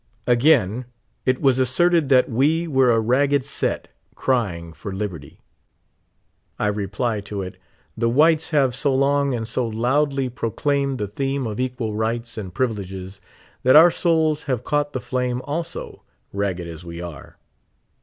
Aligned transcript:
5t 0.25 0.33
Again. 0.33 0.85
It 1.27 1.41
was 1.43 1.59
asserted 1.59 2.09
that 2.09 2.27
we 2.27 2.67
were 2.67 2.91
k 2.99 3.05
"ragged 3.05 3.45
set, 3.45 3.87
crying 4.15 4.73
for 4.73 4.91
liberty." 4.91 5.41
I 6.57 6.65
reply 6.65 7.21
to 7.21 7.43
it: 7.43 7.57
The 7.95 8.09
whites 8.09 8.49
have 8.49 8.73
so 8.73 8.95
long 8.95 9.35
and 9.35 9.47
so 9.47 9.69
londly 9.71 10.33
proclaimed 10.33 10.97
tlie 10.97 11.11
theme 11.13 11.45
of 11.45 11.59
equal 11.59 11.93
riglits 11.93 12.35
and 12.35 12.51
privileges, 12.51 13.21
that 13.61 13.75
our^souls 13.75 14.45
have 14.45 14.63
caught 14.63 14.93
the 14.93 15.01
flame 15.01 15.39
also, 15.43 16.01
ragged 16.33 16.67
as 16.67 16.83
we 16.83 16.99
are. 16.99 17.37